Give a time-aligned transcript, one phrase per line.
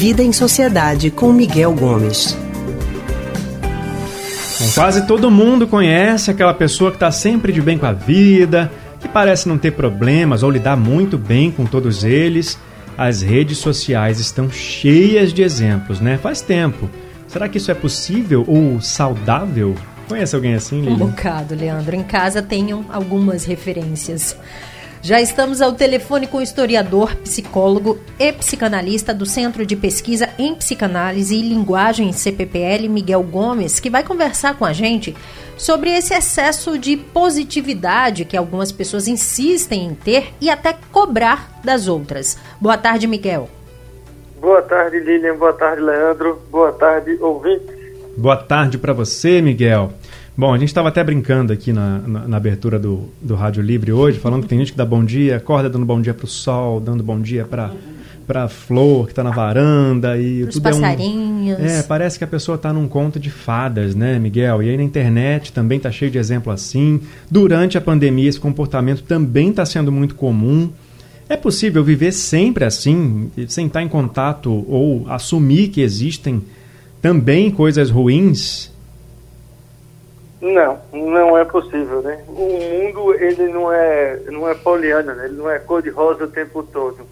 [0.00, 2.34] Vida em Sociedade com Miguel Gomes.
[4.58, 8.72] Bom, quase todo mundo conhece aquela pessoa que está sempre de bem com a vida,
[8.98, 12.58] que parece não ter problemas ou lidar muito bem com todos eles.
[12.96, 16.16] As redes sociais estão cheias de exemplos, né?
[16.16, 16.88] Faz tempo.
[17.28, 19.74] Será que isso é possível ou saudável?
[20.08, 20.94] Conhece alguém assim, Lili?
[20.94, 21.94] Um bocado, Leandro.
[21.94, 24.34] Em casa tenho algumas referências.
[25.02, 30.54] Já estamos ao telefone com o historiador, psicólogo e psicanalista do Centro de Pesquisa em
[30.54, 35.16] Psicanálise e Linguagem CPPL, Miguel Gomes, que vai conversar com a gente
[35.56, 41.88] sobre esse excesso de positividade que algumas pessoas insistem em ter e até cobrar das
[41.88, 42.36] outras.
[42.60, 43.48] Boa tarde, Miguel.
[44.38, 45.36] Boa tarde, Lilian.
[45.36, 46.42] Boa tarde, Leandro.
[46.50, 47.80] Boa tarde, ouvintes.
[48.18, 49.94] Boa tarde para você, Miguel.
[50.36, 53.92] Bom, a gente estava até brincando aqui na, na, na, abertura do, do Rádio Livre
[53.92, 56.28] hoje, falando que tem gente que dá bom dia, acorda dando bom dia para o
[56.28, 57.72] sol, dando bom dia para
[58.30, 61.58] para flor que está na varanda e Os tudo passarinhos.
[61.58, 64.62] É, um, é, parece que a pessoa está num conto de fadas, né, Miguel?
[64.62, 67.00] E aí na internet também está cheio de exemplo assim.
[67.28, 70.70] Durante a pandemia esse comportamento também está sendo muito comum.
[71.28, 76.40] É possível viver sempre assim, sem estar em contato ou assumir que existem
[77.02, 78.70] também coisas ruins?
[80.40, 82.24] Não, não é possível, né?
[82.26, 85.26] O mundo, ele não é, não é poliana, né?
[85.26, 87.06] ele não é cor-de-rosa o tempo todo.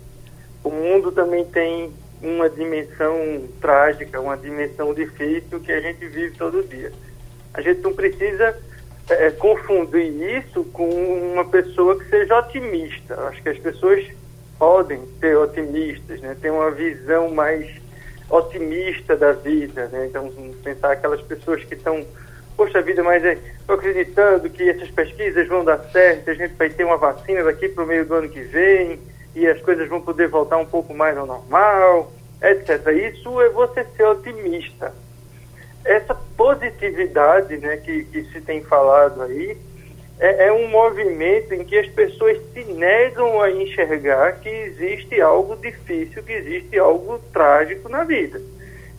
[0.64, 3.14] O mundo também tem uma dimensão
[3.60, 6.90] trágica, uma dimensão difícil que a gente vive todo dia.
[7.52, 8.56] A gente não precisa
[9.10, 13.14] é, confundir isso com uma pessoa que seja otimista.
[13.28, 14.06] Acho que as pessoas
[14.58, 16.36] podem ser otimistas, né?
[16.40, 17.70] Ter uma visão mais
[18.30, 20.06] otimista da vida, né?
[20.06, 20.30] Então,
[20.64, 22.04] pensar aquelas pessoas que estão
[22.58, 26.82] poxa vida, mas estou acreditando que essas pesquisas vão dar certo, a gente vai ter
[26.82, 28.98] uma vacina daqui para o meio do ano que vem
[29.32, 32.84] e as coisas vão poder voltar um pouco mais ao normal, etc.
[32.88, 34.92] Isso é você ser otimista.
[35.84, 39.56] Essa positividade né, que, que se tem falado aí
[40.18, 45.54] é, é um movimento em que as pessoas se negam a enxergar que existe algo
[45.54, 48.42] difícil, que existe algo trágico na vida.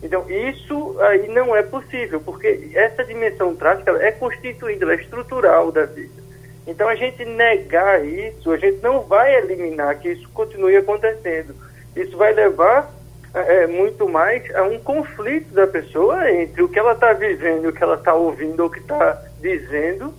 [0.02, 5.70] Então, isso aí não é possível, porque essa dimensão trágica é constituída, ela é estrutural
[5.70, 6.20] da vida.
[6.66, 11.54] Então, a gente negar isso, a gente não vai eliminar que isso continue acontecendo.
[11.94, 12.90] Isso vai levar
[13.34, 17.72] é, muito mais a um conflito da pessoa entre o que ela está vivendo, o
[17.72, 20.14] que ela está ouvindo, ou o que está dizendo,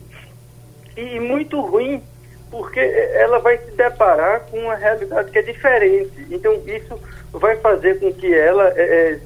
[0.96, 2.03] e muito ruim,
[2.50, 6.28] porque ela vai se deparar com uma realidade que é diferente.
[6.30, 7.00] Então, isso
[7.31, 9.20] vai fazer com que ela é, é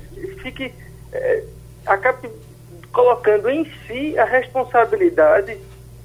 [0.45, 0.71] fique
[1.11, 1.43] é,
[1.87, 2.29] acabe
[2.91, 5.57] colocando em si a responsabilidade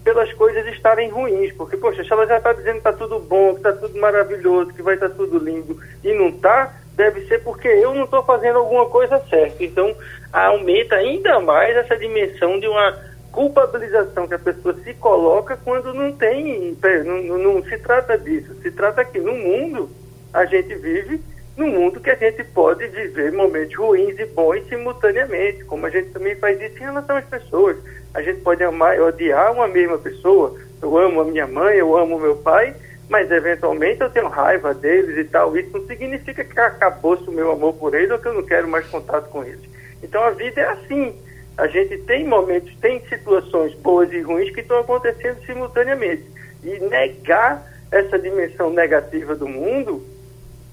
[0.03, 3.53] pelas coisas estarem ruins, porque, poxa, se ela já está dizendo que está tudo bom,
[3.53, 7.45] que está tudo maravilhoso, que vai estar tá tudo lindo, e não está, deve ser
[7.45, 9.63] porque eu não estou fazendo alguma coisa certa.
[9.63, 9.95] Então,
[10.33, 12.99] aumenta ainda mais essa dimensão de uma
[13.31, 18.55] culpabilização que a pessoa se coloca quando não tem, não, não, não se trata disso.
[18.63, 19.91] Se trata que no mundo
[20.33, 21.21] a gente vive
[21.61, 26.09] no mundo que a gente pode viver momentos ruins e bons simultaneamente, como a gente
[26.09, 27.77] também faz isso em relação às pessoas.
[28.15, 30.59] A gente pode amar e odiar uma mesma pessoa.
[30.81, 32.75] Eu amo a minha mãe, eu amo meu pai,
[33.11, 35.55] mas eventualmente eu tenho raiva deles e tal.
[35.55, 38.67] Isso não significa que acabou-se o meu amor por eles ou que eu não quero
[38.67, 39.61] mais contato com eles.
[40.03, 41.15] Então a vida é assim.
[41.59, 46.25] A gente tem momentos, tem situações boas e ruins que estão acontecendo simultaneamente.
[46.65, 50.03] E negar essa dimensão negativa do mundo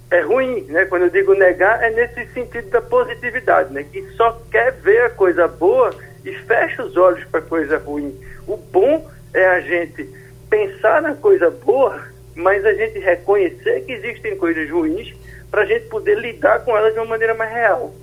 [0.10, 0.86] é ruim, né?
[0.86, 3.84] Quando eu digo negar, é nesse sentido da positividade, né?
[3.84, 8.16] Que só quer ver a coisa boa e fecha os olhos para coisa ruim.
[8.48, 10.10] O bom é a gente
[10.50, 12.02] pensar na coisa boa,
[12.36, 15.14] mas a gente reconhecer que existem coisas ruins
[15.52, 17.94] para a gente poder lidar com elas de uma maneira mais real.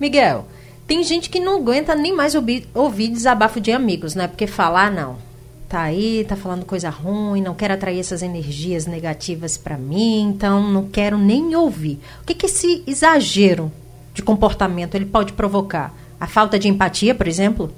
[0.00, 0.46] Miguel,
[0.86, 4.26] tem gente que não aguenta nem mais ouvir, ouvir desabafo de amigos, né?
[4.26, 5.25] Porque falar, não
[5.68, 10.62] tá aí, tá falando coisa ruim, não quero atrair essas energias negativas para mim, então
[10.62, 11.98] não quero nem ouvir.
[12.22, 13.70] O que, que esse exagero
[14.14, 15.92] de comportamento ele pode provocar?
[16.20, 17.70] A falta de empatia, por exemplo?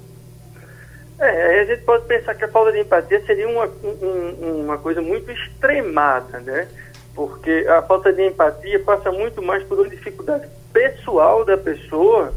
[1.18, 5.02] É, a gente pode pensar que a falta de empatia seria uma, um, uma coisa
[5.02, 6.68] muito extremada, né?
[7.14, 12.32] Porque a falta de empatia passa muito mais por uma dificuldade pessoal da pessoa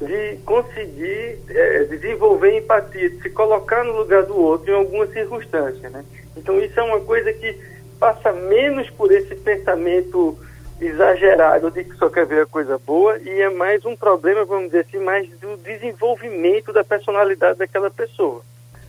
[0.00, 5.90] de conseguir é, desenvolver empatia, de se colocar no lugar do outro em alguma circunstância,
[5.90, 6.04] né?
[6.36, 7.58] Então isso é uma coisa que
[7.98, 10.38] passa menos por esse pensamento
[10.80, 14.66] exagerado de que só quer ver a coisa boa e é mais um problema, vamos
[14.66, 18.42] dizer assim, mais do desenvolvimento da personalidade daquela pessoa.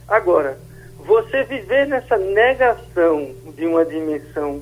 [0.08, 0.58] Agora,
[1.00, 4.62] você viver nessa negação de uma dimensão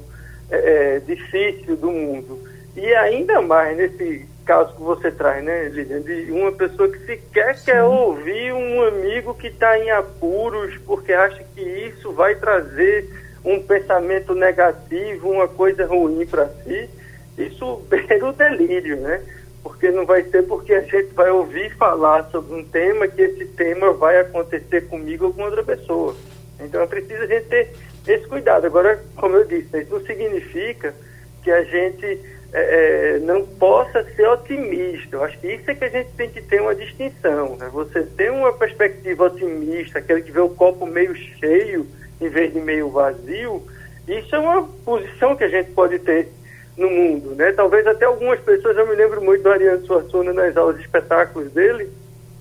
[0.49, 2.39] é, é difícil do mundo
[2.75, 5.69] e ainda mais nesse caso que você traz, né?
[5.69, 7.65] De uma pessoa que sequer Sim.
[7.65, 13.07] quer ouvir um amigo que está em apuros porque acha que isso vai trazer
[13.45, 16.89] um pensamento negativo, uma coisa ruim para si.
[17.37, 19.21] Isso é o delírio, né?
[19.61, 23.45] Porque não vai ser porque a gente vai ouvir falar sobre um tema que esse
[23.49, 26.15] tema vai acontecer comigo ou com outra pessoa.
[26.59, 27.71] Então é preciso a gente ter
[28.07, 28.65] esse cuidado.
[28.65, 30.95] Agora, como eu disse, isso não significa
[31.43, 35.15] que a gente é, é, não possa ser otimista.
[35.15, 37.55] Eu acho que isso é que a gente tem que ter uma distinção.
[37.57, 37.69] Né?
[37.71, 41.85] Você tem uma perspectiva otimista, aquele que vê o copo meio cheio
[42.19, 43.63] em vez de meio vazio,
[44.07, 46.27] isso é uma posição que a gente pode ter
[46.75, 47.35] no mundo.
[47.35, 47.51] Né?
[47.51, 51.51] Talvez até algumas pessoas, eu me lembro muito do Ariano Suassuna nas aulas de espetáculos
[51.51, 51.89] dele,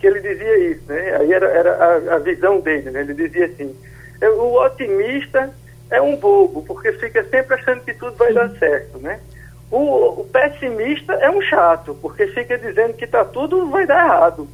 [0.01, 0.83] que ele dizia isso.
[0.89, 1.17] Né?
[1.17, 2.91] Aí era, era a, a visão dele.
[2.91, 3.01] Né?
[3.01, 3.77] Ele dizia assim,
[4.23, 5.53] o otimista
[5.91, 9.21] é um bobo, porque fica sempre achando que tudo vai dar certo, né?
[9.71, 14.49] O, o pessimista é um chato, porque fica dizendo que tá tudo vai dar errado.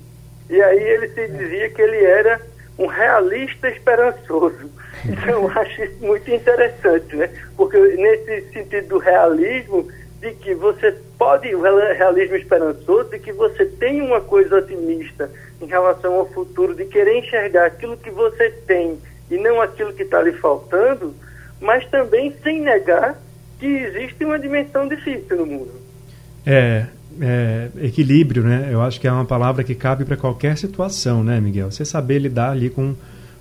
[0.50, 2.40] E aí ele se dizia que ele era
[2.78, 4.70] um realista esperançoso.
[5.06, 7.28] Então eu acho isso muito interessante, né?
[7.56, 9.87] Porque nesse sentido do realismo,
[10.20, 15.31] de que você pode, o realismo esperançoso, de que você tem uma coisa otimista
[15.61, 18.99] em relação ao futuro, de querer enxergar aquilo que você tem
[19.31, 21.14] e não aquilo que está lhe faltando,
[21.61, 23.19] mas também sem negar
[23.58, 25.72] que existe uma dimensão difícil no mundo.
[26.46, 26.86] É,
[27.20, 28.68] é, equilíbrio, né?
[28.70, 31.70] Eu acho que é uma palavra que cabe para qualquer situação, né, Miguel?
[31.70, 32.94] Você saber lidar ali com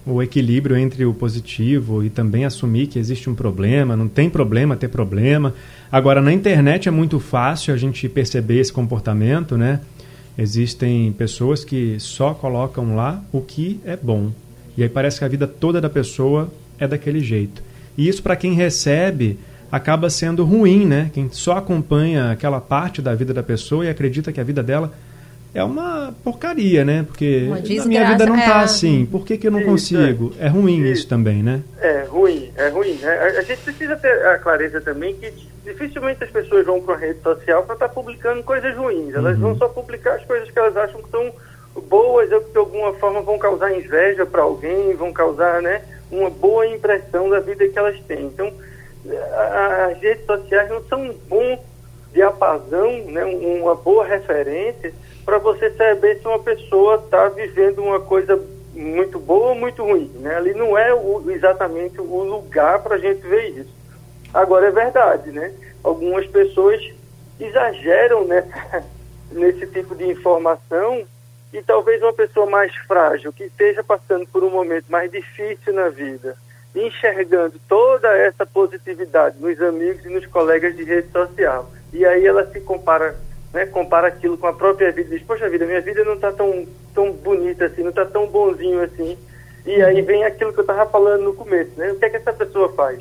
[0.05, 4.75] o equilíbrio entre o positivo e também assumir que existe um problema, não tem problema
[4.75, 5.53] ter problema.
[5.91, 9.79] Agora, na internet é muito fácil a gente perceber esse comportamento, né?
[10.37, 14.31] Existem pessoas que só colocam lá o que é bom.
[14.75, 17.63] E aí parece que a vida toda da pessoa é daquele jeito.
[17.97, 19.37] E isso para quem recebe
[19.73, 21.09] acaba sendo ruim, né?
[21.11, 24.93] Quem só acompanha aquela parte da vida da pessoa e acredita que a vida dela
[25.51, 27.03] é uma porcaria, né?
[27.07, 27.49] Porque
[27.81, 28.63] a minha vida não está é...
[28.65, 29.07] assim.
[29.07, 30.31] Por que, que eu não isso, consigo?
[30.39, 30.91] É, é ruim isso.
[30.91, 31.07] isso.
[31.07, 31.63] também, né?
[31.81, 32.93] É ruim, é ruim.
[33.01, 33.09] Né?
[33.09, 35.33] A gente precisa ter a clareza também que
[35.65, 39.15] dificilmente as pessoas vão para a rede social para estar tá publicando coisas ruins.
[39.15, 39.41] Elas uhum.
[39.41, 41.33] vão só publicar as coisas que elas acham que são
[41.89, 45.81] boas ou que de alguma forma vão causar inveja para alguém, vão causar, né?
[46.11, 48.25] uma boa impressão da vida que elas têm.
[48.25, 48.53] Então,
[49.05, 51.63] as redes sociais não são um bom
[52.13, 54.93] diapasão, né, uma boa referência
[55.25, 58.39] para você saber se uma pessoa está vivendo uma coisa
[58.73, 60.11] muito boa ou muito ruim.
[60.19, 60.35] Né?
[60.35, 63.73] Ali não é o, exatamente o lugar para a gente ver isso.
[64.33, 65.53] Agora é verdade, né?
[65.83, 66.81] Algumas pessoas
[67.39, 68.83] exageram nessa,
[69.31, 71.03] nesse tipo de informação
[71.51, 75.89] e talvez uma pessoa mais frágil, que esteja passando por um momento mais difícil na
[75.89, 76.35] vida,
[76.75, 81.71] enxergando toda essa positividade nos amigos e nos colegas de rede social.
[81.91, 83.15] E aí ela se compara,
[83.53, 86.31] né, compara aquilo com a própria vida e diz, poxa vida, minha vida não está
[86.31, 89.17] tão, tão bonita assim, não está tão bonzinho assim.
[89.65, 91.91] E aí vem aquilo que eu estava falando no começo, né?
[91.91, 92.99] O que é que essa pessoa faz?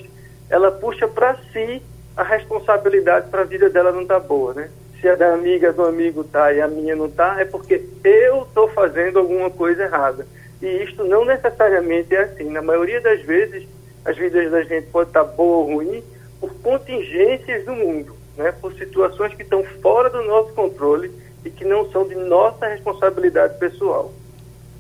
[0.49, 1.83] Ela puxa para si
[2.17, 4.69] a responsabilidade para a vida dela não tá boa, né?
[5.03, 8.43] se a da amiga do amigo tá e a minha não tá, é porque eu
[8.43, 10.25] estou fazendo alguma coisa errada.
[10.63, 12.45] E isto não necessariamente é assim.
[12.45, 13.67] Na maioria das vezes,
[14.05, 16.03] as vidas da gente pode estar boa ou ruim
[16.41, 18.53] por contingências do mundo, né?
[18.53, 21.11] por situações que estão fora do nosso controle
[21.45, 24.13] e que não são de nossa responsabilidade pessoal.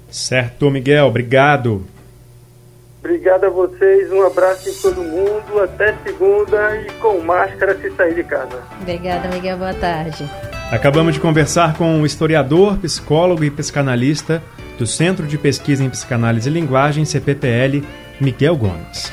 [0.08, 1.84] Certo, Miguel, obrigado.
[3.00, 8.14] Obrigado a vocês, um abraço em todo mundo, até segunda e com máscara se sair
[8.14, 8.62] de casa.
[8.80, 10.24] Obrigada, Miguel, boa tarde.
[10.70, 14.40] Acabamos de conversar com o historiador, psicólogo e psicanalista
[14.78, 17.82] do Centro de Pesquisa em Psicanálise e Linguagem, CPPL,
[18.20, 19.12] Miguel Gomes.